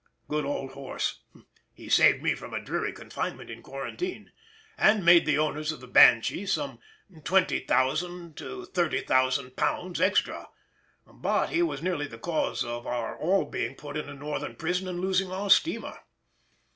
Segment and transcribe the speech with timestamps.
[0.27, 1.19] Good old horse,
[1.71, 4.31] he saved me from a dreary confinement in quarantine,
[4.75, 6.79] and made the owners of the Banshee some
[7.13, 10.49] £20,000 to £30,000 extra,
[11.05, 14.87] but he was nearly the cause of our all being put in a Northern prison
[14.87, 15.99] and losing our steamer.